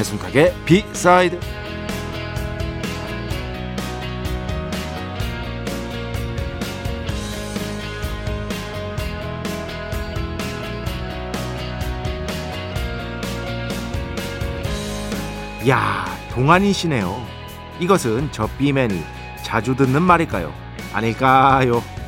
배순탁의 0.00 0.54
비사이드 0.64 1.38
야 15.68 16.06
동안이시네요 16.30 17.26
이것은 17.78 18.30
저 18.32 18.48
B맨이 18.56 19.04
자주 19.42 19.76
듣는 19.76 20.00
말일까요? 20.00 20.54
아닐까요? 20.94 21.99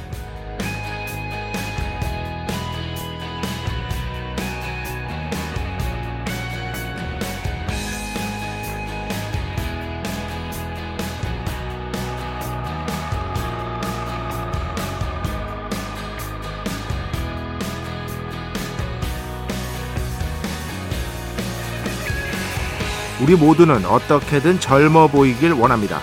우리 23.23 23.37
모두는 23.37 23.87
어떻게든 23.87 24.59
젊어 24.59 25.06
보이길 25.06 25.53
원합니다. 25.53 26.01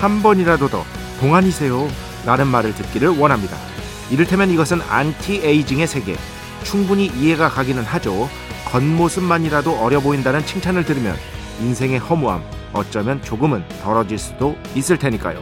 한 0.00 0.22
번이라도 0.22 0.68
더 0.68 0.82
동안이세요. 1.20 1.86
라는 2.24 2.46
말을 2.46 2.74
듣기를 2.74 3.10
원합니다. 3.10 3.54
이를테면 4.10 4.50
이것은 4.50 4.80
anti-aging의 4.80 5.86
세계. 5.86 6.16
충분히 6.62 7.04
이해가 7.06 7.50
가기는 7.50 7.82
하죠. 7.84 8.30
겉모습만이라도 8.64 9.78
어려 9.78 10.00
보인다는 10.00 10.44
칭찬을 10.46 10.86
들으면 10.86 11.14
인생의 11.60 11.98
허무함, 11.98 12.42
어쩌면 12.72 13.20
조금은 13.22 13.62
덜어질 13.82 14.18
수도 14.18 14.56
있을 14.74 14.98
테니까요. 14.98 15.40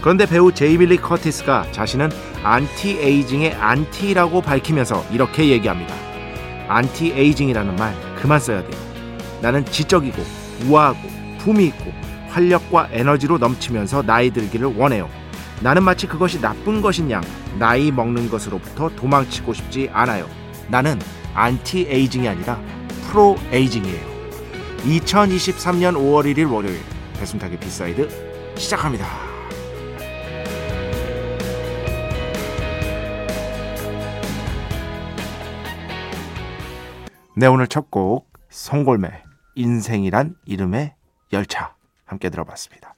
그런데 0.00 0.24
배우 0.24 0.50
제이미 0.50 0.83
리 0.83 0.96
커티스가 0.96 1.66
자신은 1.72 2.10
anti-aging의 2.42 3.52
안티라고 3.52 4.40
밝히면서 4.40 5.04
이렇게 5.12 5.48
얘기합니다. 5.50 5.94
anti-aging이라는 6.68 7.76
말 7.76 7.94
그만 8.16 8.40
써야 8.40 8.62
돼요. 8.62 8.91
나는 9.42 9.64
지적이고 9.66 10.22
우아하고 10.66 11.00
품이 11.40 11.66
있고 11.66 11.92
활력과 12.28 12.88
에너지로 12.92 13.38
넘치면서 13.38 14.02
나이 14.02 14.30
들기를 14.30 14.76
원해요. 14.76 15.10
나는 15.60 15.82
마치 15.82 16.06
그것이 16.06 16.40
나쁜 16.40 16.80
것인 16.80 17.10
양 17.10 17.22
나이 17.58 17.90
먹는 17.90 18.30
것으로부터 18.30 18.88
도망치고 18.90 19.52
싶지 19.52 19.90
않아요. 19.92 20.28
나는 20.68 20.98
anti-aging이 21.34 22.28
아니라 22.28 22.58
pro-aging이에요. 23.08 24.12
2023년 24.84 25.94
5월 25.94 26.32
1일 26.32 26.50
월요일 26.50 26.80
배순탁의 27.18 27.58
B 27.58 27.77
side 27.77 28.54
시작합니다. 28.56 29.06
네 37.34 37.46
오늘 37.46 37.66
첫곡 37.66 38.30
송골매 38.50 39.31
인생이란 39.54 40.36
이름의 40.44 40.94
열차 41.32 41.74
함께 42.04 42.30
들어봤습니다. 42.30 42.94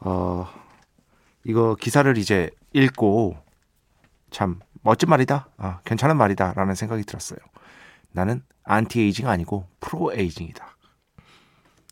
어 0.00 0.48
이거 1.44 1.76
기사를 1.78 2.16
이제 2.18 2.50
읽고 2.72 3.36
참 4.30 4.60
멋진 4.82 5.08
말이다, 5.08 5.48
아, 5.56 5.80
괜찮은 5.84 6.16
말이다 6.16 6.52
라는 6.54 6.74
생각이 6.74 7.04
들었어요. 7.04 7.38
나는 8.12 8.42
안티에이징 8.64 9.28
아니고 9.28 9.66
pro-aging이다. 9.80 10.76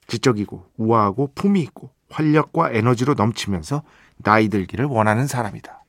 지적이고 0.08 0.66
우아하고 0.76 1.32
품이 1.34 1.60
있고 1.62 1.90
활력과 2.10 2.70
에너지로 2.72 3.14
넘치면서 3.14 3.82
나이 4.18 4.48
들기를 4.48 4.84
원하는 4.84 5.26
사람이다. 5.26 5.84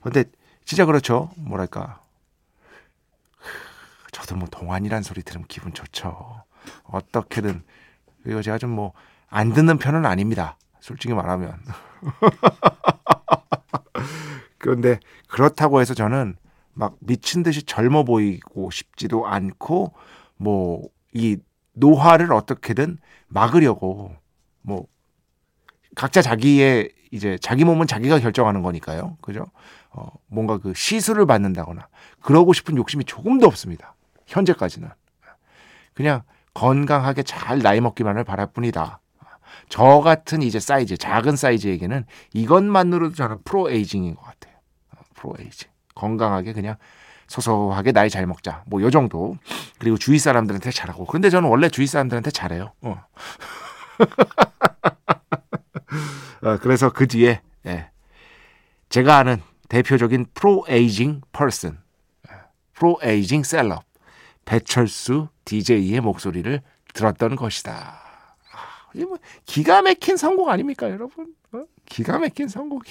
근데 0.00 0.24
진짜 0.64 0.86
그렇죠. 0.86 1.30
뭐랄까. 1.36 2.00
저도 4.12 4.36
뭐 4.36 4.48
동안이란 4.48 5.02
소리 5.02 5.22
들으면 5.22 5.46
기분 5.48 5.74
좋죠. 5.74 6.44
어떻게든 6.84 7.62
이거 8.26 8.42
제가 8.42 8.58
좀 8.58 8.70
뭐 8.70 8.92
안 9.28 9.52
듣는 9.52 9.78
편은 9.78 10.06
아닙니다. 10.06 10.56
솔직히 10.80 11.14
말하면. 11.14 11.58
그런데 14.58 14.98
그렇다고 15.28 15.80
해서 15.80 15.94
저는 15.94 16.36
막 16.72 16.96
미친 17.00 17.42
듯이 17.42 17.62
젊어 17.62 18.04
보이고 18.04 18.70
싶지도 18.70 19.26
않고 19.26 19.92
뭐 20.36 20.82
이 21.12 21.38
노화를 21.72 22.32
어떻게든 22.32 22.98
막으려고 23.28 24.14
뭐 24.60 24.86
각자 25.94 26.20
자기의 26.20 26.90
이제 27.10 27.38
자기 27.40 27.64
몸은 27.64 27.86
자기가 27.86 28.18
결정하는 28.18 28.60
거니까요. 28.60 29.16
그죠? 29.22 29.46
어, 29.90 30.08
뭔가 30.26 30.58
그 30.58 30.74
시술을 30.74 31.24
받는다거나 31.24 31.88
그러고 32.20 32.52
싶은 32.52 32.76
욕심이 32.76 33.04
조금도 33.04 33.46
없습니다. 33.46 33.94
현재까지는. 34.26 34.90
그냥 35.94 36.22
건강하게 36.56 37.22
잘 37.22 37.58
나이 37.58 37.82
먹기만을 37.82 38.24
바랄 38.24 38.46
뿐이다. 38.46 39.00
저 39.68 40.00
같은 40.00 40.40
이제 40.40 40.58
사이즈, 40.58 40.96
작은 40.96 41.36
사이즈에게는 41.36 42.06
이것만으로도 42.32 43.14
저는 43.14 43.38
pro 43.44 43.70
aging인 43.70 44.14
것 44.14 44.22
같아요. 44.22 44.54
어, 44.96 45.00
pro 45.14 45.34
aging. 45.38 45.68
건강하게 45.94 46.54
그냥 46.54 46.76
소소하게 47.28 47.92
나이 47.92 48.08
잘 48.08 48.26
먹자. 48.26 48.62
뭐 48.68 48.80
요 48.80 48.90
정도. 48.90 49.36
그리고 49.78 49.98
주위 49.98 50.18
사람들한테 50.18 50.70
잘하고. 50.70 51.04
근데 51.04 51.28
저는 51.28 51.48
원래 51.50 51.68
주위 51.68 51.86
사람들한테 51.86 52.30
잘해요. 52.30 52.72
어. 52.80 53.04
어, 56.42 56.56
그래서 56.62 56.90
그 56.90 57.06
뒤에 57.06 57.42
예. 57.66 57.90
제가 58.88 59.18
아는 59.18 59.42
대표적인 59.68 60.26
pro 60.32 60.64
aging 60.68 61.20
person, 61.32 61.76
pro 62.72 62.98
aging 63.02 63.42
celeb 63.42 63.84
배철수 64.46 65.28
DJ의 65.44 66.00
목소리를 66.00 66.62
들었던 66.94 67.36
것이다. 67.36 68.00
이게 68.94 69.04
뭐 69.04 69.18
기가 69.44 69.82
막힌 69.82 70.16
선곡 70.16 70.48
아닙니까, 70.48 70.90
여러분? 70.90 71.34
어? 71.52 71.64
기가 71.84 72.18
막힌 72.18 72.48
선곡이. 72.48 72.90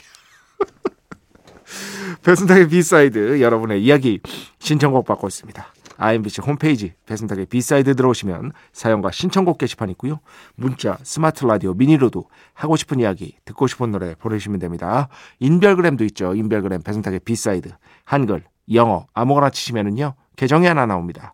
배순탁의 2.24 2.68
B 2.68 2.83
side 2.83 3.42
여러분의 3.42 3.84
이야기 3.84 4.20
신청곡 4.60 5.06
받고 5.06 5.28
있습니다. 5.28 5.66
IMBC 5.98 6.42
홈페이지 6.42 6.94
배순탁의 7.06 7.46
B 7.48 7.58
side 7.58 7.96
들어오시면 7.96 8.52
사연과 8.74 9.12
신청곡 9.12 9.58
게시판 9.58 9.90
있고요. 9.92 10.20
문자, 10.56 10.98
스마트 11.04 11.46
라디오, 11.46 11.74
미니로도 11.74 12.30
하고 12.54 12.76
싶은 12.76 13.00
이야기, 13.00 13.38
듣고 13.46 13.68
싶은 13.68 13.92
노래 13.92 14.14
보내주시면 14.16 14.60
됩니다. 14.60 15.08
인별그램도 15.40 16.04
있죠. 16.06 16.36
인별그램 16.36 16.84
배순탁의 16.84 17.22
B 17.22 17.32
side 17.32 17.72
한글, 18.04 18.44
영어 18.74 19.08
아무거나 19.14 19.50
치시면은요 19.50 20.16
계정이 20.36 20.66
하나 20.68 20.86
나옵니다. 20.86 21.34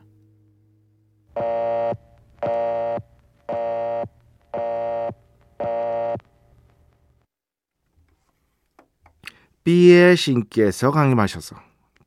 B의 9.63 10.17
신께서 10.17 10.89
강림하셔서 10.91 11.55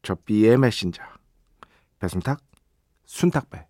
저 0.03 0.17
B의 0.17 0.59
메신저 0.59 1.03
배순탁, 2.01 2.41
순탁배, 3.07 3.67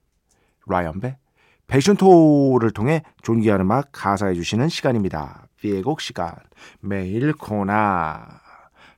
라이언배, 0.67 1.19
패션토를 1.67 2.71
통해 2.71 3.03
존귀한 3.23 3.61
음악 3.61 3.91
가사해 3.93 4.35
주시는 4.35 4.69
시간입니다. 4.69 5.47
B의 5.61 5.83
곡 5.83 6.01
시간 6.01 6.35
매일 6.81 7.35
코나 7.35 8.41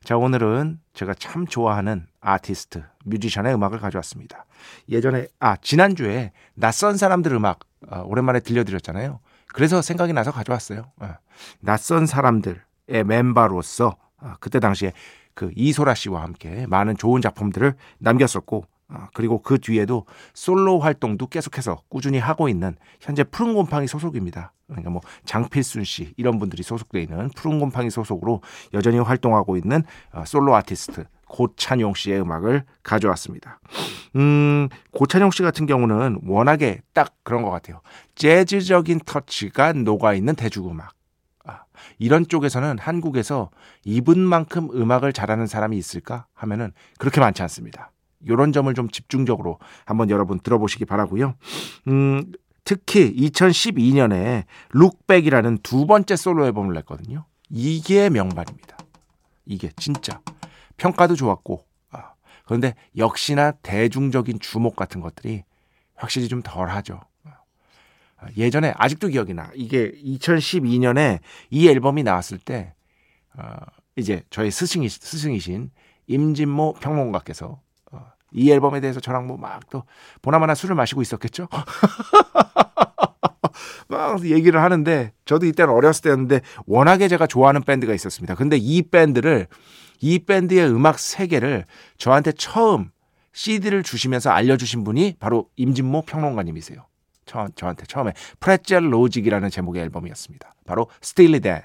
자 0.04 0.16
오늘은 0.16 0.80
제가 0.94 1.14
참 1.14 1.46
좋아하는 1.46 2.06
아티스트, 2.20 2.84
뮤지션의 3.04 3.54
음악을 3.54 3.80
가져왔습니다. 3.80 4.46
예전에 4.88 5.26
아 5.40 5.56
지난주에 5.56 6.32
낯선 6.54 6.96
사람들 6.96 7.32
음악 7.32 7.60
어, 7.88 8.02
오랜만에 8.06 8.38
들려드렸잖아요. 8.38 9.18
그래서 9.48 9.82
생각이 9.82 10.12
나서 10.12 10.30
가져왔어요. 10.30 10.92
어. 11.00 11.14
낯선 11.60 12.06
사람들의 12.06 12.60
멤버로서 13.04 13.96
어, 14.20 14.34
그때 14.40 14.60
당시에 14.60 14.92
그 15.34 15.50
이소라 15.54 15.94
씨와 15.94 16.22
함께 16.22 16.66
많은 16.68 16.96
좋은 16.96 17.20
작품들을 17.20 17.74
남겼었고 17.98 18.64
어, 18.88 19.08
그리고 19.14 19.42
그 19.42 19.58
뒤에도 19.58 20.06
솔로 20.32 20.78
활동도 20.78 21.26
계속해서 21.26 21.82
꾸준히 21.88 22.18
하고 22.18 22.48
있는 22.48 22.76
현재 23.00 23.24
푸른 23.24 23.54
곰팡이 23.54 23.86
소속입니다. 23.86 24.52
그러니까 24.66 24.90
뭐 24.90 25.00
장필순 25.24 25.84
씨 25.84 26.12
이런 26.16 26.38
분들이 26.38 26.62
소속돼 26.62 27.02
있는 27.02 27.30
푸른 27.30 27.58
곰팡이 27.58 27.90
소속으로 27.90 28.42
여전히 28.74 28.98
활동하고 28.98 29.56
있는 29.56 29.82
어, 30.12 30.24
솔로 30.24 30.54
아티스트 30.54 31.04
고찬용 31.28 31.94
씨의 31.94 32.20
음악을 32.20 32.64
가져왔습니다. 32.82 33.60
음, 34.14 34.68
고찬용 34.92 35.30
씨 35.32 35.42
같은 35.42 35.66
경우는 35.66 36.20
워낙에 36.24 36.80
딱 36.94 37.14
그런 37.24 37.42
것 37.42 37.50
같아요. 37.50 37.80
재즈적인 38.14 39.00
터치가 39.04 39.72
녹아 39.72 40.14
있는 40.14 40.34
대중음악. 40.34 40.95
아, 41.76 41.94
이런 41.98 42.26
쪽에서는 42.26 42.78
한국에서 42.78 43.50
이분만큼 43.84 44.70
음악을 44.74 45.12
잘하는 45.12 45.46
사람이 45.46 45.76
있을까 45.76 46.26
하면은 46.34 46.72
그렇게 46.98 47.20
많지 47.20 47.42
않습니다. 47.42 47.92
이런 48.24 48.52
점을 48.52 48.72
좀 48.74 48.88
집중적으로 48.88 49.58
한번 49.84 50.10
여러분 50.10 50.40
들어보시기 50.40 50.84
바라고요. 50.84 51.34
음, 51.88 52.24
특히 52.64 53.14
2012년에 53.14 54.44
룩백이라는 54.70 55.58
두 55.62 55.86
번째 55.86 56.16
솔로 56.16 56.46
앨범을 56.46 56.74
냈거든요. 56.74 57.24
이게 57.48 58.10
명반입니다. 58.10 58.76
이게 59.44 59.70
진짜 59.76 60.20
평가도 60.76 61.14
좋았고 61.14 61.64
아, 61.90 62.14
그런데 62.44 62.74
역시나 62.96 63.52
대중적인 63.52 64.40
주목 64.40 64.74
같은 64.74 65.00
것들이 65.00 65.44
확실히 65.94 66.28
좀 66.28 66.42
덜하죠. 66.42 67.00
아, 68.18 68.26
예전에 68.36 68.72
아직도 68.76 69.08
기억이 69.08 69.34
나. 69.34 69.50
이게 69.54 69.92
2012년에 70.02 71.18
이 71.50 71.68
앨범이 71.68 72.02
나왔을 72.02 72.38
때 72.38 72.74
어, 73.36 73.42
이제 73.96 74.22
저희 74.30 74.50
스승이 74.50 74.88
스승이신 74.88 75.70
임진모 76.06 76.74
평론가께서 76.80 77.60
어, 77.92 78.06
이 78.32 78.50
앨범에 78.50 78.80
대해서 78.80 79.00
저랑 79.00 79.26
뭐 79.26 79.36
막 79.36 79.68
또 79.70 79.84
보나마나 80.22 80.54
술을 80.54 80.74
마시고 80.76 81.02
있었겠죠. 81.02 81.48
막 83.88 84.24
얘기를 84.24 84.60
하는데 84.62 85.12
저도 85.24 85.46
이때는 85.46 85.72
어렸을 85.72 86.02
때였는데 86.02 86.40
워낙에 86.66 87.08
제가 87.08 87.26
좋아하는 87.26 87.62
밴드가 87.62 87.94
있었습니다. 87.94 88.34
근데 88.34 88.56
이 88.56 88.82
밴드를 88.82 89.46
이 90.00 90.18
밴드의 90.18 90.68
음악 90.70 90.98
세계를 90.98 91.64
저한테 91.96 92.32
처음 92.32 92.90
CD를 93.32 93.82
주시면서 93.82 94.30
알려주신 94.30 94.84
분이 94.84 95.16
바로 95.18 95.48
임진모 95.56 96.02
평론가님이세요. 96.02 96.84
저, 97.26 97.48
저한테 97.54 97.84
처음에 97.86 98.12
Pretzel 98.40 98.92
Logic이라는 98.92 99.50
제목의 99.50 99.82
앨범이었습니다. 99.82 100.54
바로 100.64 100.88
Steely 101.02 101.40
Dan. 101.40 101.62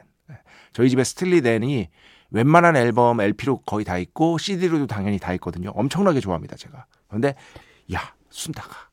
저희 0.73 0.89
집에 0.89 1.03
Steely 1.03 1.41
Dan이 1.41 1.89
웬만한 2.31 2.75
앨범 2.75 3.21
LP로 3.21 3.59
거의 3.59 3.85
다 3.85 3.97
있고 3.97 4.37
CD로도 4.37 4.87
당연히 4.87 5.19
다 5.19 5.33
있거든요. 5.33 5.69
엄청나게 5.71 6.19
좋아합니다, 6.19 6.55
제가. 6.55 6.85
그런데 7.07 7.35
야, 7.93 8.13
순탁아. 8.29 8.89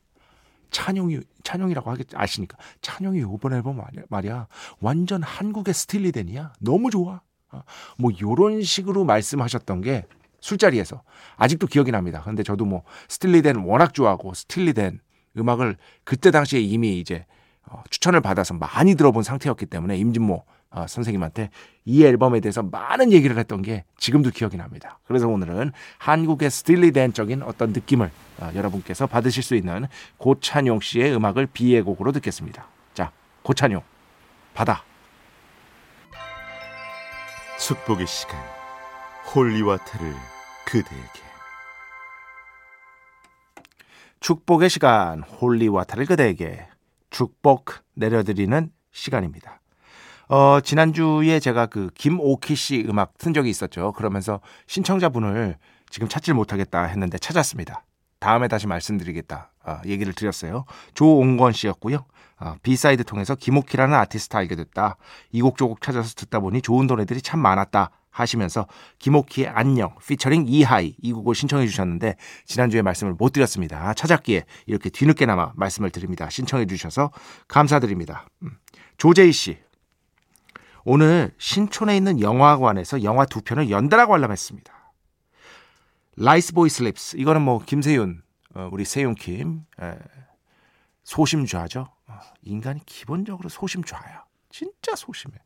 찬용이 0.71 1.19
찬용이라고 1.43 1.89
하겠 1.89 2.07
아시니까. 2.13 2.57
찬용이 2.81 3.21
요번 3.21 3.53
앨범 3.53 3.81
말이야, 4.09 4.47
완전 4.81 5.23
한국의 5.23 5.73
Steely 5.73 6.10
Dan이야. 6.10 6.53
너무 6.59 6.91
좋아. 6.91 7.21
어, 7.51 7.63
뭐 7.97 8.11
요런 8.21 8.61
식으로 8.61 9.05
말씀하셨던 9.05 9.81
게 9.81 10.05
술자리에서. 10.41 11.01
아직도 11.37 11.67
기억이 11.67 11.91
납니다. 11.91 12.21
근데 12.23 12.43
저도 12.43 12.65
뭐 12.65 12.83
Steely 13.07 13.40
Dan 13.40 13.57
워낙 13.63 13.93
좋아하고 13.93 14.33
Steely 14.33 14.77
Dan 14.77 14.99
음악을 15.37 15.77
그때 16.03 16.31
당시에 16.31 16.59
이미 16.59 16.99
이제 16.99 17.25
어, 17.65 17.83
추천을 17.89 18.21
받아서 18.21 18.53
많이 18.53 18.95
들어본 18.95 19.23
상태였기 19.23 19.65
때문에 19.67 19.97
임진모 19.97 20.43
어, 20.71 20.85
선생님한테 20.87 21.49
이 21.85 22.03
앨범에 22.03 22.39
대해서 22.39 22.61
많은 22.61 23.11
얘기를 23.11 23.37
했던 23.37 23.61
게 23.61 23.85
지금도 23.97 24.29
기억이 24.29 24.57
납니다. 24.57 24.99
그래서 25.05 25.27
오늘은 25.27 25.71
한국의 25.97 26.51
Steely 26.51 26.91
Dan적인 26.91 27.41
어떤 27.41 27.73
느낌을 27.73 28.11
어, 28.39 28.51
여러분께서 28.53 29.07
받으실 29.07 29.41
수 29.41 29.55
있는 29.55 29.87
고찬용 30.17 30.79
씨의 30.81 31.15
음악을 31.15 31.47
B의 31.47 31.81
곡으로 31.81 32.11
듣겠습니다. 32.11 32.67
자, 32.93 33.11
고찬용, 33.41 33.81
바다. 34.53 34.83
축복의 37.59 38.07
시간, 38.07 38.39
holy 39.33 39.58
water를 39.58 40.13
그대에게. 40.65 41.28
축복의 44.19 44.69
시간, 44.69 45.21
holy 45.23 45.48
water를 45.48 46.05
그대에게 46.05 46.67
축복 47.09 47.71
내려드리는 47.95 48.71
시간입니다. 48.91 49.61
어, 50.27 50.59
지난주에 50.61 51.39
제가 51.39 51.65
그 51.65 51.89
김오키 51.95 52.55
씨 52.55 52.85
음악 52.87 53.17
튼 53.17 53.33
적이 53.33 53.49
있었죠. 53.49 53.93
그러면서 53.93 54.41
신청자분을 54.67 55.57
지금 55.89 56.07
찾질 56.07 56.33
못하겠다 56.35 56.83
했는데 56.83 57.17
찾았습니다. 57.17 57.83
다음에 58.19 58.47
다시 58.47 58.67
말씀드리겠다. 58.67 59.51
어, 59.65 59.81
얘기를 59.85 60.13
드렸어요. 60.13 60.65
조옹건 60.93 61.53
씨였고요. 61.53 62.05
어, 62.41 62.55
B 62.61 62.70
side 62.70 63.05
통해서 63.05 63.35
김오키라는 63.35 63.95
아티스트 63.95 64.37
알게 64.37 64.55
됐다. 64.55 64.97
이곡저곡 65.31 65.81
찾아서 65.81 66.13
듣다 66.15 66.39
보니 66.39 66.61
좋은 66.61 66.85
노래들이 66.85 67.21
참 67.21 67.39
많았다. 67.39 67.89
하시면서 68.11 68.67
김오키의 68.99 69.47
안녕 69.47 69.95
피처링 70.05 70.45
이하이 70.47 70.95
이 71.01 71.13
곡을 71.13 71.35
신청해 71.35 71.67
주셨는데 71.67 72.15
지난주에 72.45 72.81
말씀을 72.81 73.13
못 73.13 73.31
드렸습니다. 73.31 73.93
찾았기에 73.93 74.45
이렇게 74.65 74.89
뒤늦게나마 74.89 75.53
말씀을 75.55 75.89
드립니다. 75.89 76.29
신청해 76.29 76.65
주셔서 76.65 77.11
감사드립니다. 77.47 78.27
음. 78.43 78.57
조재희 78.97 79.31
씨 79.31 79.57
오늘 80.83 81.31
신촌에 81.37 81.95
있는 81.95 82.19
영화관에서 82.19 83.03
영화 83.03 83.25
두 83.25 83.41
편을 83.41 83.69
연달아 83.69 84.07
관람했습니다. 84.07 84.73
Riceboy 86.17 86.69
Sleeps 86.69 87.17
이거는 87.17 87.41
뭐 87.41 87.59
김세윤 87.59 88.21
어, 88.55 88.69
우리 88.71 88.83
세윤킴 88.83 89.65
소심좌죠. 91.03 91.87
어, 92.07 92.19
인간이 92.41 92.85
기본적으로 92.85 93.49
소심좌야. 93.49 94.25
진짜 94.49 94.95
소심해. 94.95 95.37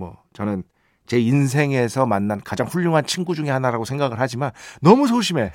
뭐 0.00 0.16
저는 0.32 0.62
제 1.06 1.20
인생에서 1.20 2.06
만난 2.06 2.40
가장 2.40 2.66
훌륭한 2.66 3.04
친구 3.04 3.34
중에 3.34 3.50
하나라고 3.50 3.84
생각을 3.84 4.18
하지만 4.18 4.50
너무 4.80 5.06
소심해. 5.06 5.52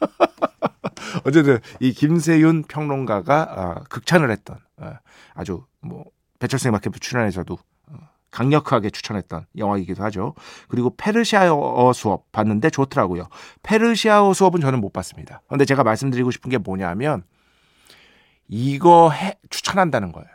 어쨌든 1.24 1.58
이 1.80 1.92
김세윤 1.92 2.64
평론가가 2.64 3.42
어, 3.42 3.84
극찬을 3.90 4.30
했던 4.30 4.58
어, 4.78 4.94
아주 5.34 5.64
뭐 5.80 6.04
배철수 6.38 6.68
음악캠프 6.68 6.98
출연해서도 6.98 7.58
어, 7.88 7.96
강력하게 8.30 8.88
추천했던 8.90 9.46
영화이기도 9.58 10.02
하죠. 10.04 10.34
그리고 10.68 10.94
페르시아어 10.96 11.92
수업 11.92 12.32
봤는데 12.32 12.70
좋더라고요. 12.70 13.28
페르시아어 13.62 14.32
수업은 14.32 14.60
저는 14.60 14.80
못 14.80 14.92
봤습니다. 14.92 15.42
그런데 15.46 15.64
제가 15.66 15.84
말씀드리고 15.84 16.30
싶은 16.30 16.50
게 16.50 16.56
뭐냐면 16.58 17.24
이거 18.48 19.10
해, 19.10 19.34
추천한다는 19.50 20.12
거예요. 20.12 20.28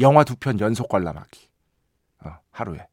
영화 0.00 0.24
두 0.24 0.36
편 0.36 0.60
연속 0.60 0.88
관람하기. 0.88 1.47
어, 2.24 2.38
하루에. 2.50 2.86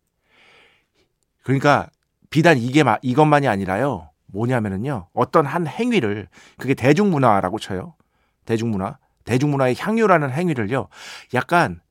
그러니까 1.43 1.89
비단 2.29 2.57
이게 2.57 2.83
이것만이 3.01 3.47
아니라요. 3.47 4.09
뭐냐면은요. 4.27 5.07
어떤 5.13 5.45
한 5.45 5.67
행위를 5.67 6.27
그게 6.57 6.73
대중문화라고 6.73 7.59
쳐요. 7.59 7.95
대중문화. 8.45 8.97
대중문화의 9.23 9.75
향유라는 9.77 10.31
행위를요. 10.31 10.87
약간 11.33 11.81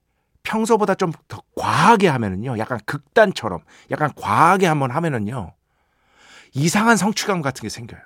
평소보다 0.42 0.94
좀 0.94 1.12
더 1.28 1.42
과하게 1.56 2.08
하면은요. 2.08 2.58
약간 2.58 2.78
극단처럼 2.84 3.60
약간 3.90 4.12
과하게 4.14 4.66
한번 4.66 4.90
하면은요. 4.90 5.52
이상한 6.52 6.96
성취감 6.96 7.42
같은 7.42 7.62
게 7.62 7.68
생겨요. 7.68 8.02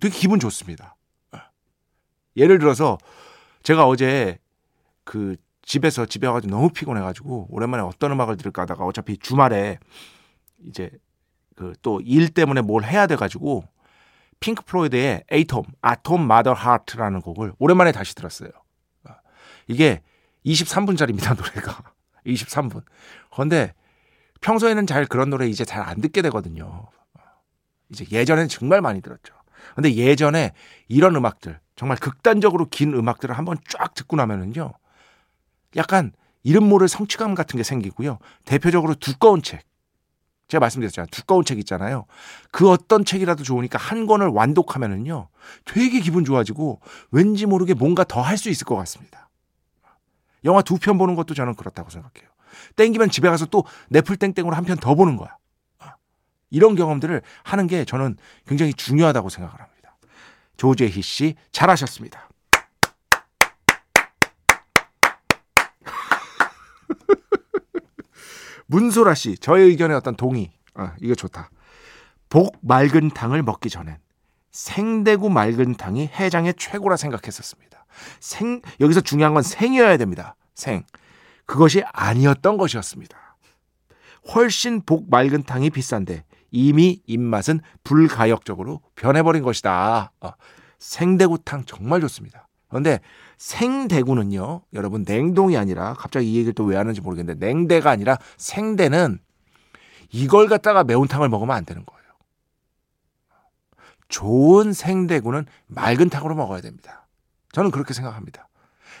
되게 0.00 0.10
기분 0.10 0.38
좋습니다. 0.38 0.96
예를 2.36 2.58
들어서 2.58 2.98
제가 3.62 3.86
어제 3.86 4.38
그 5.04 5.36
집에서 5.66 6.06
집에 6.06 6.26
와가지고 6.26 6.54
너무 6.54 6.70
피곤해가지고 6.70 7.48
오랜만에 7.50 7.82
어떤 7.82 8.12
음악을 8.12 8.36
들을까 8.38 8.62
하다가 8.62 8.84
어차피 8.86 9.18
주말에 9.18 9.78
이제 10.64 10.90
그 11.56 11.74
또 11.82 12.00
일 12.02 12.28
때문에 12.30 12.60
뭘 12.62 12.84
해야 12.84 13.06
돼가지고 13.06 13.64
Pink 14.40 14.62
Floyd의 14.64 15.24
Atom, 15.30 15.64
Atom 15.82 16.26
Mother 16.26 16.52
Heart라는 16.52 17.20
곡을 17.20 17.52
오랜만에 17.58 17.92
다시 17.92 18.14
들었어요. 18.14 18.50
이게 19.66 20.02
23분짜리입니다, 20.44 21.36
노래가. 21.36 21.82
23분. 22.26 22.82
그런데 23.32 23.74
평소에는 24.42 24.86
잘 24.86 25.06
그런 25.06 25.30
노래 25.30 25.46
이제 25.48 25.64
잘 25.64 25.82
안 25.82 26.00
듣게 26.00 26.22
되거든요. 26.22 26.88
이제 27.90 28.04
예전에는 28.10 28.48
정말 28.48 28.80
많이 28.80 29.00
들었죠. 29.00 29.34
근데 29.74 29.94
예전에 29.94 30.52
이런 30.88 31.16
음악들, 31.16 31.58
정말 31.74 31.96
극단적으로 31.98 32.66
긴 32.68 32.94
음악들을 32.94 33.36
한번 33.36 33.56
쫙 33.68 33.94
듣고 33.94 34.16
나면은요. 34.16 34.72
약간 35.74 36.12
이름 36.42 36.64
모를 36.68 36.86
성취감 36.88 37.34
같은 37.34 37.56
게 37.56 37.62
생기고요. 37.64 38.18
대표적으로 38.44 38.94
두꺼운 38.94 39.42
책. 39.42 39.62
제가 40.48 40.60
말씀드렸잖아요. 40.60 41.08
두꺼운 41.10 41.44
책 41.44 41.58
있잖아요. 41.58 42.06
그 42.52 42.70
어떤 42.70 43.04
책이라도 43.04 43.42
좋으니까 43.42 43.78
한 43.78 44.06
권을 44.06 44.28
완독하면은요. 44.28 45.28
되게 45.64 45.98
기분 46.00 46.24
좋아지고 46.24 46.80
왠지 47.10 47.46
모르게 47.46 47.74
뭔가 47.74 48.04
더 48.04 48.22
할 48.22 48.38
수 48.38 48.48
있을 48.48 48.64
것 48.64 48.76
같습니다. 48.76 49.28
영화 50.44 50.62
두 50.62 50.76
편 50.78 50.98
보는 50.98 51.16
것도 51.16 51.34
저는 51.34 51.54
그렇다고 51.56 51.90
생각해요. 51.90 52.30
땡기면 52.76 53.10
집에 53.10 53.28
가서 53.28 53.46
또 53.46 53.64
넷플 53.88 54.16
땡땡으로 54.16 54.54
한 54.54 54.64
편 54.64 54.76
더 54.78 54.94
보는 54.94 55.16
거야. 55.16 55.36
이런 56.50 56.76
경험들을 56.76 57.22
하는 57.42 57.66
게 57.66 57.84
저는 57.84 58.16
굉장히 58.46 58.72
중요하다고 58.72 59.28
생각을 59.30 59.60
합니다. 59.60 59.96
조재희 60.58 61.02
씨 61.02 61.34
잘하셨습니다. 61.50 62.28
문소라 68.66 69.14
씨, 69.14 69.38
저의 69.38 69.68
의견에 69.68 69.94
어떤 69.94 70.16
동의. 70.16 70.52
아, 70.74 70.94
이거 71.00 71.14
좋다. 71.14 71.50
복 72.28 72.58
맑은 72.62 73.10
탕을 73.10 73.42
먹기 73.42 73.70
전엔 73.70 73.98
생대구 74.50 75.30
맑은 75.30 75.74
탕이 75.74 76.08
해장의 76.08 76.54
최고라 76.56 76.96
생각했었습니다. 76.96 77.84
생, 78.20 78.62
여기서 78.80 79.00
중요한 79.00 79.34
건 79.34 79.42
생이어야 79.42 79.96
됩니다. 79.96 80.34
생. 80.54 80.84
그것이 81.44 81.82
아니었던 81.92 82.56
것이었습니다. 82.56 83.36
훨씬 84.34 84.82
복 84.82 85.08
맑은 85.08 85.44
탕이 85.44 85.70
비싼데 85.70 86.24
이미 86.50 87.02
입맛은 87.06 87.60
불가역적으로 87.84 88.80
변해버린 88.94 89.42
것이다. 89.42 90.12
어, 90.20 90.30
생대구탕 90.78 91.64
정말 91.64 92.00
좋습니다. 92.00 92.45
그런데 92.68 93.00
생대구는요, 93.38 94.62
여러분 94.72 95.04
냉동이 95.06 95.56
아니라 95.56 95.94
갑자기 95.94 96.32
이 96.32 96.36
얘기를 96.36 96.52
또 96.52 96.64
왜 96.64 96.76
하는지 96.76 97.00
모르겠는데 97.00 97.46
냉대가 97.46 97.90
아니라 97.90 98.18
생대는 98.36 99.20
이걸 100.10 100.48
갖다가 100.48 100.84
매운탕을 100.84 101.28
먹으면 101.28 101.54
안 101.56 101.64
되는 101.64 101.84
거예요. 101.84 102.02
좋은 104.08 104.72
생대구는 104.72 105.46
맑은 105.66 106.08
탕으로 106.10 106.34
먹어야 106.34 106.60
됩니다. 106.60 107.06
저는 107.52 107.70
그렇게 107.70 107.94
생각합니다. 107.94 108.48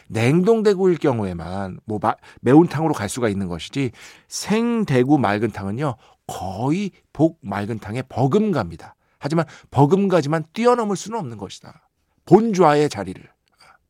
냉동대구일 0.08 0.98
경우에만 0.98 1.80
뭐 1.84 1.98
매운탕으로 2.40 2.94
갈 2.94 3.08
수가 3.08 3.28
있는 3.28 3.48
것이지 3.48 3.90
생대구 4.28 5.18
맑은 5.18 5.50
탕은요 5.50 5.96
거의 6.26 6.92
복 7.12 7.38
맑은 7.42 7.78
탕에 7.80 8.02
버금갑니다. 8.02 8.94
하지만 9.18 9.46
버금가지만 9.70 10.44
뛰어넘을 10.52 10.96
수는 10.96 11.18
없는 11.18 11.36
것이다. 11.38 11.88
본좌의 12.26 12.88
자리를 12.88 13.22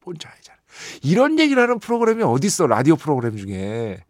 본좌의 0.06 0.36
자리. 0.40 0.56
이런 1.02 1.38
얘기를 1.38 1.60
하는 1.60 1.80
프로그램이 1.80 2.22
어디 2.22 2.46
있어 2.46 2.66
라디오 2.66 2.96
프로그램 2.96 3.36
중에 3.36 4.04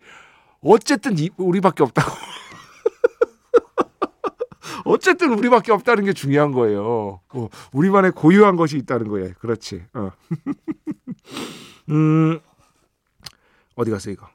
어쨌든 0.60 1.16
우리밖에 1.38 1.82
없다고. 1.82 2.12
어쨌든 4.84 5.32
우리밖에 5.32 5.72
없다는 5.72 6.04
게 6.04 6.12
중요한 6.12 6.52
거예요. 6.52 7.20
어, 7.30 7.48
우리만의 7.72 8.12
고유한 8.12 8.56
것이 8.56 8.76
있다는 8.76 9.08
거예요. 9.08 9.32
그렇지. 9.40 9.84
어. 9.94 10.12
음, 11.90 12.38
어디 13.74 13.90
갔어 13.90 14.10
이거? 14.10 14.28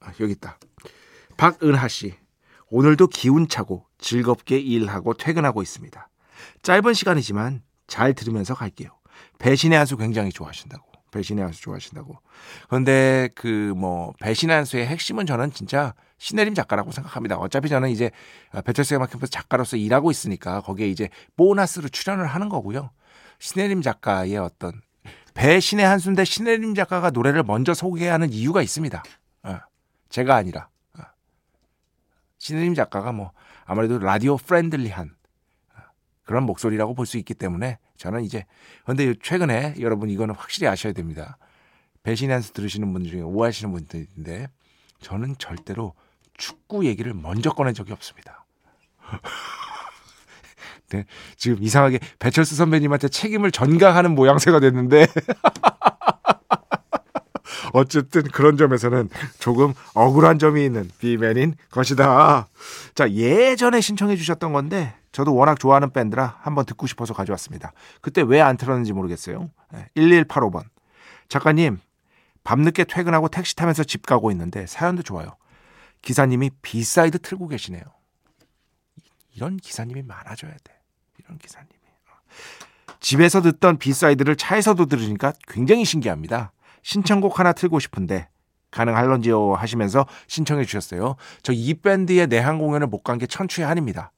아, 0.00 0.12
여기 0.20 0.32
있다. 0.32 0.58
박은하 1.36 1.88
씨. 1.88 2.14
오늘도 2.70 3.08
기운 3.08 3.48
차고 3.48 3.86
즐겁게 3.98 4.58
일하고 4.58 5.14
퇴근하고 5.14 5.62
있습니다. 5.62 6.08
짧은 6.62 6.92
시간이지만 6.92 7.62
잘 7.86 8.14
들으면서 8.14 8.54
갈게요. 8.54 8.90
배신의 9.38 9.78
한수 9.78 9.96
굉장히 9.96 10.30
좋아하신다고. 10.30 10.87
배신의 11.10 11.44
한수 11.44 11.62
좋아하신다고. 11.62 12.18
그런데 12.68 13.28
그 13.34 13.72
뭐 13.76 14.12
배신의 14.20 14.54
한수의 14.56 14.86
핵심은 14.86 15.26
저는 15.26 15.52
진짜 15.52 15.94
신혜림 16.18 16.54
작가라고 16.54 16.90
생각합니다. 16.90 17.36
어차피 17.36 17.68
저는 17.68 17.90
이제 17.90 18.10
배철수 18.64 18.96
음악 18.96 19.10
캠퍼스 19.10 19.30
작가로서 19.30 19.76
일하고 19.76 20.10
있으니까 20.10 20.60
거기에 20.62 20.88
이제 20.88 21.08
보너스로 21.36 21.88
출연을 21.88 22.26
하는 22.26 22.48
거고요. 22.48 22.90
신혜림 23.38 23.82
작가의 23.82 24.36
어떤 24.38 24.80
배신의 25.34 25.86
한수인데 25.86 26.24
신혜림 26.24 26.74
작가가 26.74 27.10
노래를 27.10 27.44
먼저 27.44 27.72
소개하는 27.74 28.32
이유가 28.32 28.62
있습니다. 28.62 29.02
어, 29.44 29.58
제가 30.08 30.34
아니라 30.34 30.68
어. 30.98 31.02
신혜림 32.38 32.74
작가가 32.74 33.12
뭐 33.12 33.30
아무래도 33.64 33.98
radio 33.98 34.36
friendly한 34.36 35.14
어, 35.76 35.80
그런 36.24 36.42
목소리라고 36.44 36.94
볼 36.94 37.06
수 37.06 37.16
있기 37.18 37.34
때문에 37.34 37.78
저는 37.98 38.24
이제 38.24 38.46
근데 38.86 39.14
최근에 39.20 39.74
여러분 39.80 40.08
이거는 40.08 40.34
확실히 40.34 40.68
아셔야 40.68 40.94
됩니다. 40.94 41.36
한수 42.30 42.54
들으시는 42.54 42.90
분들 42.94 43.10
중에 43.10 43.20
오해하시는 43.20 43.70
분들인데 43.70 44.48
저는 45.02 45.34
절대로 45.38 45.92
축구 46.38 46.86
얘기를 46.86 47.12
먼저 47.12 47.52
꺼낸 47.52 47.74
적이 47.74 47.92
없습니다. 47.92 48.46
네, 50.88 51.04
지금 51.36 51.62
이상하게 51.62 51.98
배철수 52.18 52.54
선배님한테 52.54 53.08
책임을 53.08 53.50
전가하는 53.50 54.14
모양새가 54.14 54.60
됐는데 54.60 55.06
어쨌든 57.74 58.22
그런 58.22 58.56
점에서는 58.56 59.10
조금 59.38 59.74
억울한 59.92 60.38
점이 60.38 60.64
있는 60.64 60.90
B 60.98 61.08
man인 61.08 61.56
것이다. 61.70 62.48
자, 62.94 63.10
예전에 63.10 63.82
신청해 63.82 64.16
주셨던 64.16 64.54
건데 64.54 64.94
저도 65.12 65.34
워낙 65.34 65.58
좋아하는 65.58 65.90
밴드라 65.90 66.38
한번 66.40 66.64
듣고 66.66 66.86
싶어서 66.86 67.14
가져왔습니다. 67.14 67.72
그때 68.00 68.22
왜 68.22 68.40
안 68.40 68.56
틀었는지 68.56 68.92
모르겠어요. 68.92 69.50
1185번. 69.96 70.64
작가님, 71.28 71.80
밤늦게 72.44 72.84
퇴근하고 72.84 73.28
택시 73.28 73.56
타면서 73.56 73.84
집 73.84 74.06
가고 74.06 74.30
있는데 74.30 74.66
사연도 74.66 75.02
좋아요. 75.02 75.36
기사님이 76.02 76.50
B 76.62 76.73
side 76.73 77.18
틀고 77.20 77.48
계시네요. 77.48 77.82
이런 79.34 79.56
기사님이 79.56 80.02
많아져야 80.02 80.52
돼. 80.64 80.80
이런 81.18 81.38
기사님이. 81.38 81.72
집에서 83.00 83.40
듣던 83.42 83.78
B 83.78 83.84
side를 83.84 84.36
차에서도 84.36 84.84
들으니까 84.86 85.32
굉장히 85.46 85.84
신기합니다. 85.84 86.52
신청곡 86.82 87.38
하나 87.38 87.52
틀고 87.52 87.78
싶은데 87.78 88.28
가능할런지요 88.70 89.54
하시면서 89.54 90.06
신청해 90.26 90.64
주셨어요. 90.64 91.16
저 91.42 91.52
이 91.52 91.74
밴드의 91.74 92.26
내한 92.26 92.58
공연을 92.58 92.86
못 92.88 93.02
간 93.04 93.18
게 93.18 93.26
천추의 93.26 93.66
한입니다. 93.66 94.12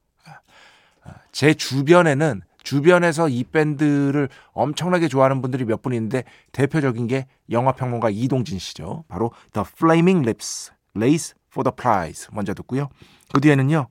제 1.33 1.55
주변에는 1.55 2.43
주변에서 2.62 3.29
이 3.29 3.45
밴드를 3.45 4.29
엄청나게 4.52 5.09
좋아하는 5.09 5.40
분들이 5.43 5.64
몇 5.64 5.83
분 5.83 5.95
있는데 5.95 6.25
대표적인 6.52 7.07
게 7.07 7.26
영화 7.50 7.73
평론가 7.73 8.11
이동진 8.11 8.59
씨죠. 8.59 9.05
바로 9.09 9.33
The 9.52 9.64
Flaming 9.76 10.26
Lips, 10.26 10.73
Race 10.97 11.35
for 11.50 11.64
the 11.64 11.75
Prize 11.75 12.29
먼저 12.33 12.52
듣고요. 12.55 12.88
그 13.33 13.40
뒤에는요. 13.40 13.87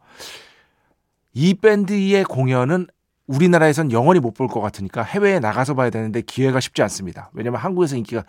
이 1.33 1.53
밴드의 1.55 2.23
공연은 2.25 2.87
우리나라에선 3.27 3.91
영원히 3.91 4.19
못 4.19 4.33
볼 4.33 4.47
것 4.47 4.59
같으니까 4.61 5.03
해외에 5.03 5.39
나가서 5.39 5.75
봐야 5.75 5.89
되는데 5.89 6.21
기회가 6.21 6.59
쉽지 6.59 6.81
않습니다. 6.83 7.29
왜냐하면 7.33 7.61
한국에서 7.61 7.95
인기가 7.95 8.23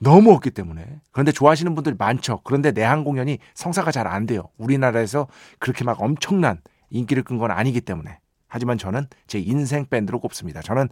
너무 0.00 0.32
없기 0.32 0.50
때문에. 0.50 1.00
그런데 1.12 1.30
좋아하시는 1.32 1.72
분들이 1.74 1.94
많죠. 1.98 2.40
그런데 2.44 2.72
내한 2.72 3.04
공연이 3.04 3.38
성사가 3.54 3.92
잘 3.92 4.06
안 4.06 4.26
돼요. 4.26 4.48
우리나라에서 4.58 5.28
그렇게 5.58 5.84
막 5.84 6.00
엄청난 6.02 6.60
인기를 6.94 7.24
끈 7.24 7.38
건 7.38 7.50
아니기 7.50 7.80
때문에. 7.80 8.20
하지만 8.46 8.78
저는 8.78 9.08
제 9.26 9.40
인생 9.40 9.84
밴드로 9.86 10.20
꼽습니다. 10.20 10.62
저는 10.62 10.88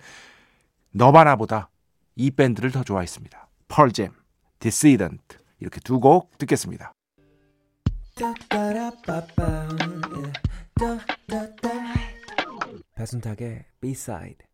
너바나보다 0.91 1.71
이 2.17 2.31
밴드를 2.33 2.73
더 2.73 2.83
좋아했습니다. 2.83 3.49
펄잼, 3.69 4.13
Dissident 4.59 5.39
이렇게 5.61 5.81
두 5.81 6.01
곡 6.01 6.37
듣겠습니다. 6.39 6.93
배순탁의 12.95 13.65
B-side 13.81 14.47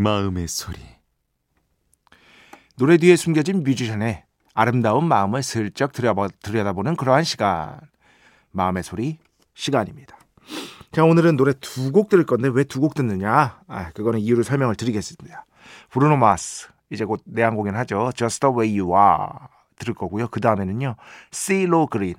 마음의 0.00 0.46
소리. 0.46 0.78
노래 2.76 2.98
뒤에 2.98 3.16
숨겨진 3.16 3.64
뮤지션의 3.64 4.24
아름다운 4.54 5.08
마음을 5.08 5.42
슬쩍 5.42 5.90
들여다보는 5.92 6.94
그러한 6.94 7.24
시간. 7.24 7.80
마음의 8.52 8.84
소리 8.84 9.18
시간입니다. 9.54 10.16
자, 10.92 11.02
오늘은 11.02 11.36
노래 11.36 11.52
두 11.52 11.90
곡 11.90 12.08
들을 12.10 12.24
건데 12.24 12.48
왜 12.48 12.62
두 12.62 12.80
곡 12.80 12.94
듣느냐? 12.94 13.60
아, 13.66 13.90
그거는 13.90 14.20
이유를 14.20 14.44
설명을 14.44 14.76
드리겠습니다. 14.76 15.44
브루노 15.90 16.16
마스, 16.16 16.68
이제 16.90 17.04
곧 17.04 17.20
내한 17.26 17.56
공연 17.56 17.74
하죠. 17.74 18.12
Just 18.14 18.40
the 18.40 18.54
way 18.54 18.80
you 18.80 18.94
are 18.96 19.48
들을 19.80 19.94
거고요. 19.94 20.28
그 20.28 20.40
다음에는요. 20.40 20.94
시로 21.32 21.88
그린, 21.88 22.14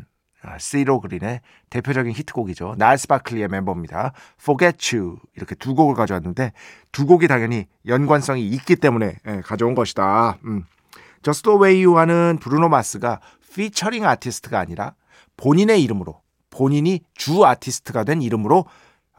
시로 0.57 0.99
그린의 1.01 1.41
대표적인 1.69 2.13
히트곡이죠. 2.13 2.75
날스 2.77 3.07
바클리의 3.07 3.47
멤버입니다. 3.49 4.13
Forget 4.39 4.95
You 4.95 5.17
이렇게 5.35 5.55
두 5.55 5.75
곡을 5.75 5.95
가져왔는데 5.95 6.53
두 6.91 7.05
곡이 7.05 7.27
당연히 7.27 7.67
연관성이 7.85 8.47
있기 8.47 8.77
때문에 8.77 9.15
예, 9.27 9.41
가져온 9.41 9.75
것이다. 9.75 10.37
음. 10.45 10.65
Just 11.21 11.43
the 11.43 11.59
way 11.59 11.83
you 11.83 11.97
하는 11.97 12.37
브루노 12.39 12.69
마스가 12.69 13.19
피처링 13.53 14.05
아티스트가 14.05 14.59
아니라 14.59 14.93
본인의 15.37 15.83
이름으로 15.83 16.21
본인이 16.49 17.01
주 17.15 17.45
아티스트가 17.45 18.03
된 18.03 18.21
이름으로 18.21 18.65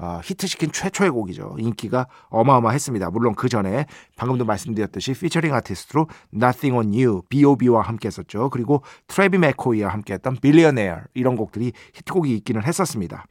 어, 0.01 0.19
히트시킨 0.25 0.73
최초의 0.73 1.11
곡이죠. 1.11 1.57
인기가 1.59 2.07
어마어마했습니다. 2.31 3.11
물론 3.11 3.35
그 3.35 3.51
전에 3.51 3.85
방금도 4.17 4.47
말씀드렸듯이 4.47 5.13
피처링 5.13 5.53
아티스트로 5.53 6.09
Nothing 6.35 6.75
on 6.75 6.95
You, 6.95 7.23
B.O.B와 7.29 7.83
함께 7.83 8.09
했었죠. 8.09 8.49
그리고 8.49 8.83
트레비 9.09 9.37
맥코이와 9.37 9.93
함께 9.93 10.15
했던 10.15 10.37
Billionaire 10.37 11.03
이런 11.13 11.37
곡들이 11.37 11.73
히트곡이 11.95 12.35
있기는 12.37 12.65
했었습니다. 12.65 13.27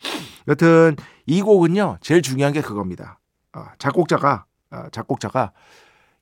여튼 0.48 0.96
이 1.26 1.42
곡은요. 1.42 1.98
제일 2.02 2.22
중요한 2.22 2.54
게 2.54 2.62
그겁니다. 2.62 3.20
어, 3.54 3.66
작곡자가 3.80 4.46
어, 4.70 4.84
작곡자가 4.92 5.54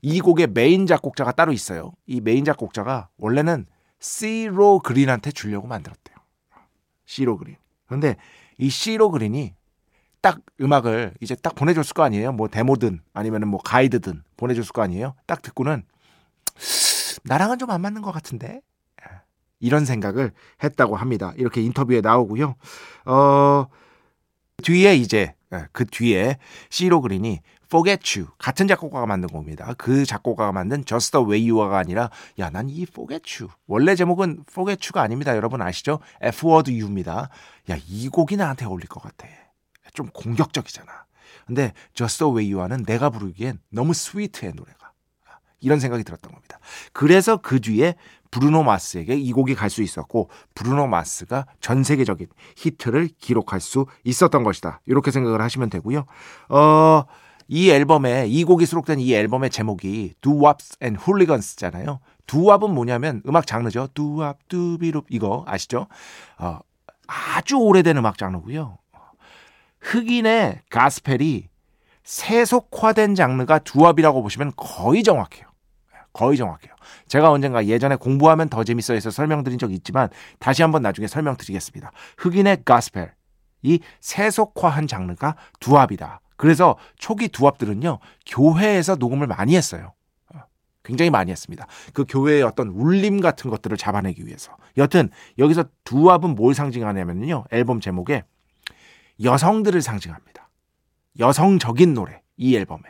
이 0.01 0.21
곡의 0.21 0.47
메인 0.53 0.87
작곡자가 0.87 1.33
따로 1.33 1.51
있어요. 1.51 1.91
이 2.05 2.21
메인 2.21 2.45
작곡자가 2.45 3.09
원래는 3.17 3.65
시로 3.99 4.79
그린한테 4.79 5.31
주려고 5.31 5.67
만들었대요. 5.67 6.15
시로 7.05 7.37
그린. 7.37 7.57
그런데 7.85 8.15
이 8.57 8.69
시로 8.69 9.11
그린이 9.11 9.53
딱 10.21 10.39
음악을 10.59 11.13
이제 11.21 11.35
딱 11.35 11.55
보내줬을 11.55 11.93
거 11.93 12.03
아니에요. 12.03 12.31
뭐 12.31 12.47
데모든 12.47 13.01
아니면 13.13 13.47
뭐 13.47 13.59
가이드든 13.61 14.23
보내줬을 14.37 14.73
거 14.73 14.81
아니에요. 14.81 15.15
딱 15.25 15.41
듣고는 15.41 15.83
나랑은 17.23 17.59
좀 17.59 17.69
안 17.69 17.81
맞는 17.81 18.01
것 18.01 18.11
같은데 18.11 18.61
이런 19.59 19.85
생각을 19.85 20.31
했다고 20.63 20.95
합니다. 20.95 21.33
이렇게 21.37 21.61
인터뷰에 21.61 22.01
나오고요. 22.01 22.55
어 23.05 23.67
뒤에 24.63 24.95
이제 24.95 25.33
그 25.71 25.85
뒤에 25.85 26.37
시로 26.69 27.01
그린이 27.01 27.41
Forget 27.65 28.19
You 28.19 28.31
같은 28.37 28.67
작곡가가 28.67 29.05
만든 29.05 29.29
곡입니다. 29.29 29.73
그 29.77 30.05
작곡가가 30.05 30.51
만든 30.51 30.85
Just 30.85 31.11
the 31.11 31.25
Way 31.25 31.51
You가 31.51 31.77
아니라 31.77 32.09
야 32.39 32.49
난 32.49 32.69
이 32.69 32.83
Forget 32.83 33.43
You 33.43 33.51
원래 33.67 33.95
제목은 33.95 34.45
Forget 34.49 34.87
You가 34.87 35.01
아닙니다. 35.01 35.35
여러분 35.35 35.61
아시죠? 35.61 35.99
F-word 36.21 36.71
You입니다. 36.71 37.29
야 37.69 37.77
이 37.87 38.09
곡이 38.09 38.37
나한테 38.37 38.65
어울릴 38.65 38.87
것 38.87 39.01
같아. 39.01 39.27
좀 39.97 40.07
공격적이잖아. 40.13 40.91
근데 41.47 41.73
Just 41.95 42.19
the 42.19 42.31
Way 42.31 42.53
You와는 42.53 42.83
내가 42.85 43.09
부르기엔 43.09 43.59
너무 43.71 43.93
스위트해 43.95 44.51
노래가. 44.51 44.91
이런 45.59 45.79
생각이 45.79 46.03
들었던 46.03 46.31
겁니다. 46.31 46.59
그래서 46.93 47.37
그 47.37 47.59
뒤에 47.59 47.95
브루노 48.29 48.61
마스에게 48.61 49.15
이 49.15 49.31
곡이 49.31 49.55
갈 49.55 49.71
수 49.71 49.81
있었고 49.81 50.29
브루노 50.53 50.85
마스가 50.85 51.47
전 51.61 51.83
세계적인 51.83 52.27
히트를 52.57 53.09
기록할 53.19 53.59
수 53.59 53.87
있었던 54.03 54.43
것이다. 54.43 54.81
이렇게 54.85 55.09
생각을 55.09 55.41
하시면 55.41 55.71
되고요. 55.71 56.05
어, 56.49 57.03
이 57.47 57.71
앨범에 57.71 58.27
이 58.27 58.43
곡이 58.43 58.67
수록된 58.67 58.99
이 58.99 59.11
앨범의 59.15 59.49
제목이 59.49 60.13
Doo-Wops 60.21 60.77
and 60.83 61.01
Hooligans잖아요. 61.01 62.01
두왑은 62.27 62.71
뭐냐면 62.71 63.23
음악 63.27 63.47
장르죠. 63.47 63.87
두왑 63.95 64.35
두비룹 64.49 65.05
이거 65.09 65.43
아시죠? 65.47 65.87
어, 66.37 66.59
아주 67.07 67.55
오래된 67.55 67.97
음악 67.97 68.19
장르고요. 68.19 68.77
흑인의 69.87 70.61
가스펠이 70.69 71.47
세속화된 72.03 73.15
장르가 73.15 73.59
두합이라고 73.59 74.21
보시면 74.21 74.51
거의 74.55 75.03
정확해요. 75.03 75.47
거의 76.11 76.37
정확해요. 76.37 76.73
제가 77.07 77.31
언젠가 77.31 77.65
예전에 77.67 77.95
공부하면 77.95 78.49
더 78.49 78.63
재밌어 78.63 78.93
해서 78.93 79.09
설명드린 79.09 79.59
적 79.59 79.71
있지만 79.71 80.09
다시 80.39 80.61
한번 80.61 80.81
나중에 80.81 81.07
설명드리겠습니다. 81.07 81.91
흑인의 82.17 82.63
가스펠. 82.65 83.13
이 83.63 83.79
세속화한 84.01 84.87
장르가 84.87 85.35
두합이다. 85.59 86.21
그래서 86.37 86.77
초기 86.97 87.27
두합들은요, 87.27 87.99
교회에서 88.25 88.95
녹음을 88.95 89.27
많이 89.27 89.55
했어요. 89.55 89.93
굉장히 90.83 91.09
많이 91.09 91.31
했습니다. 91.31 91.65
그 91.93 92.05
교회의 92.07 92.43
어떤 92.43 92.69
울림 92.69 93.19
같은 93.19 93.49
것들을 93.49 93.75
잡아내기 93.77 94.25
위해서. 94.25 94.55
여튼, 94.77 95.09
여기서 95.37 95.65
두합은 95.83 96.35
뭘 96.35 96.53
상징하냐면요, 96.53 97.45
앨범 97.51 97.81
제목에 97.81 98.23
여성들을 99.23 99.81
상징합니다. 99.81 100.49
여성적인 101.19 101.93
노래 101.93 102.21
이 102.37 102.55
앨범에 102.55 102.81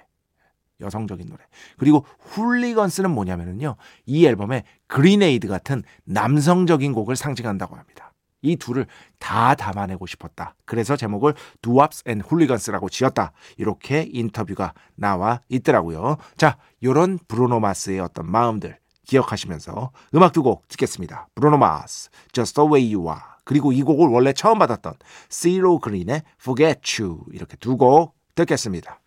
여성적인 0.80 1.28
노래 1.28 1.44
그리고 1.78 2.06
훌리건스는 2.20 3.10
뭐냐면은요 3.12 3.76
이 4.06 4.26
앨범에 4.26 4.64
그린에이드 4.88 5.48
같은 5.48 5.84
남성적인 6.04 6.94
곡을 6.94 7.16
상징한다고 7.16 7.76
합니다. 7.76 8.14
이 8.44 8.56
둘을 8.56 8.86
다 9.18 9.56
담아내고 9.56 10.06
싶었다. 10.06 10.56
그래서 10.66 10.96
제목을 10.96 11.34
Doo-Wops 11.62 12.04
and 12.06 12.22
Hooligans라고 12.22 12.90
지었다. 12.90 13.32
이렇게 13.58 14.08
인터뷰가 14.12 14.74
나와 14.96 15.42
있더라고요. 15.50 16.18
자, 16.38 16.58
요런 16.84 17.18
브루노 17.28 17.60
마스의 17.60 18.00
어떤 18.00 18.30
마음들 18.30 18.78
기억하시면서 19.08 19.92
음악 20.14 20.34
두 20.34 20.44
곡 20.44 20.68
듣겠습니다. 20.68 21.30
브루노 21.34 21.58
마스, 21.58 22.10
Just 22.32 22.54
the 22.56 22.70
way 22.70 22.94
you 22.96 23.10
are. 23.10 23.37
그리고 23.48 23.72
이 23.72 23.82
곡을 23.82 24.10
원래 24.10 24.34
처음 24.34 24.60
받았던 24.60 24.96
시로 25.30 25.80
그린의 25.80 26.22
Forget 26.42 27.02
You 27.02 27.22
이렇게 27.32 27.56
두 27.56 27.78
곡 27.78 28.14
듣겠습니다. 28.36 29.00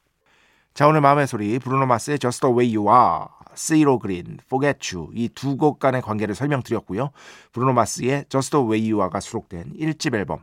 자 0.73 0.87
오늘 0.87 1.03
마음의 1.03 1.27
소리 1.27 1.59
브루노 1.59 1.85
마스의 1.85 2.19
Just 2.19 2.41
the 2.41 2.57
Way 2.57 2.75
You 2.75 2.89
Are, 2.91 3.27
시로 3.55 3.99
그린, 3.99 4.39
Forget 4.47 4.97
You 4.97 5.11
이 5.15 5.29
두 5.29 5.59
곡 5.59 5.79
간의 5.79 6.01
관계를 6.01 6.35
설명드렸고요. 6.35 7.11
브루노 7.53 7.75
마스의 7.75 8.25
Just 8.31 8.51
the 8.53 8.65
Way 8.67 8.91
You 8.91 9.03
Are가 9.03 9.21
수록된 9.21 9.75
1집 9.75 10.15
앨범 10.15 10.43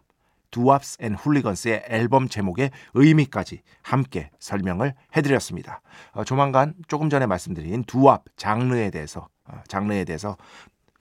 Doo-Wops 0.52 0.98
and 1.02 1.16
Hooligans의 1.16 1.86
앨범 1.90 2.30
제목의 2.30 2.70
의미까지 2.94 3.62
함께 3.82 4.30
설명을 4.40 4.94
해드렸습니다. 5.16 5.82
어, 6.12 6.24
조만간 6.24 6.76
조금 6.88 7.10
전에 7.10 7.26
말씀드린 7.26 7.84
doo-wop 7.84 8.22
장르에 8.38 8.92
대해서 8.92 9.28
어, 9.46 9.60
장르에 9.68 10.04
대해서 10.06 10.38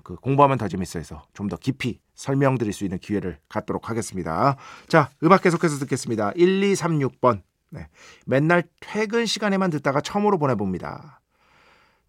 그 0.07 0.15
공부하면 0.15 0.57
더 0.57 0.69
재밌어서 0.69 1.25
좀 1.35 1.49
더 1.49 1.57
깊이 1.57 2.01
설명드릴 2.15 2.73
수 2.73 2.85
있는 2.85 2.99
기회를 2.99 3.39
갖도록 3.49 3.91
하겠습니다. 3.91 4.57
자, 4.89 5.11
음악 5.23 5.43
계속해서 5.43 5.79
듣겠습니다. 5.79 6.31
1236번. 6.33 7.43
네. 7.71 7.89
맨날 8.25 8.63
퇴근 8.81 9.27
시간에만 9.27 9.71
듣다가 9.71 10.01
처음으로 10.01 10.39
보내봅니다. 10.39 11.21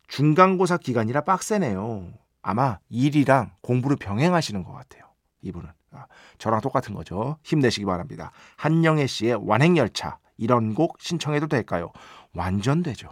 중간고사 0.07 0.77
기간이라 0.77 1.21
빡세네요. 1.21 2.07
아마 2.41 2.77
일이랑 2.89 3.51
공부를 3.61 3.97
병행하시는 3.97 4.63
것 4.63 4.73
같아요. 4.73 5.03
이분은. 5.41 5.69
아, 5.91 6.05
저랑 6.37 6.61
똑같은 6.61 6.93
거죠. 6.93 7.37
힘내시기 7.43 7.85
바랍니다. 7.85 8.31
한영애 8.57 9.07
씨의 9.07 9.39
완행열차. 9.43 10.19
이런 10.37 10.75
곡 10.75 10.97
신청해도 10.99 11.47
될까요? 11.47 11.91
완전 12.33 12.83
되죠. 12.83 13.09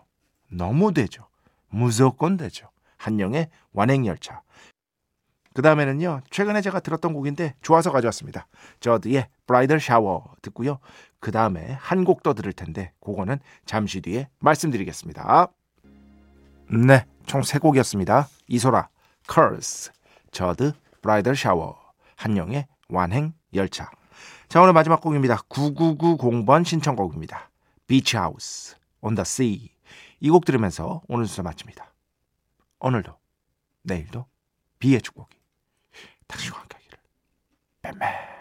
너무 0.51 0.93
되죠. 0.93 1.27
무조건 1.69 2.37
되죠. 2.37 2.69
한영의 2.97 3.49
완행열차. 3.73 4.41
그 5.55 5.61
다음에는요, 5.61 6.21
최근에 6.29 6.59
제가 6.59 6.81
들었던 6.81 7.13
곡인데 7.13 7.55
좋아서 7.61 7.89
가져왔습니다. 7.89 8.45
저드의 8.81 9.29
브라이덜 9.47 9.79
샤워 9.79 10.25
듣고요. 10.41 10.79
그 11.21 11.31
다음에 11.31 11.71
한 11.79 12.03
곡 12.03 12.23
더 12.23 12.33
들을 12.33 12.51
텐데, 12.51 12.91
그거는 12.99 13.39
잠시 13.65 14.01
뒤에 14.01 14.27
말씀드리겠습니다. 14.39 15.47
네, 16.71 17.05
총 17.25 17.41
세 17.43 17.57
곡이었습니다. 17.59 18.27
이소라, 18.49 18.89
Curse, 19.31 19.93
저드, 20.31 20.73
브라이덜 21.01 21.37
샤워, 21.37 21.79
한영의 22.17 22.67
완행 22.89 23.33
열차. 23.53 23.89
자, 24.49 24.61
오늘 24.61 24.73
마지막 24.73 24.99
곡입니다. 24.99 25.37
9990번 25.49 26.65
신청곡입니다. 26.65 27.49
Beach 27.87 28.17
House, 28.17 28.75
On 29.01 29.15
the 29.15 29.21
Sea. 29.21 29.69
이 30.19 30.29
곡 30.29 30.43
들으면서 30.43 31.01
오늘 31.07 31.27
순서 31.27 31.43
마칩니다. 31.43 31.93
오늘도, 32.79 33.15
내일도 33.83 34.25
비의 34.79 35.01
축복이 35.01 35.34
당신과 36.27 36.59
함께 36.59 36.75
하기를. 36.77 36.99
뱀뱀. 37.81 38.34